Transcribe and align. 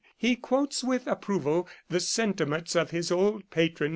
He 0.17 0.35
quotes 0.35 0.83
with 0.83 1.05
approval 1.05 1.69
the 1.89 1.99
sentiments 1.99 2.75
of 2.75 2.89
his 2.89 3.11
old 3.11 3.47
patron. 3.51 3.89